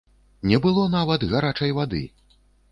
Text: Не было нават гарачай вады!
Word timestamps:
Не 0.51 0.59
было 0.63 0.85
нават 0.95 1.27
гарачай 1.35 1.77
вады! 1.81 2.05